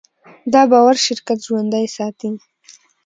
[0.53, 2.29] دا باور شرکت ژوندی ساتي.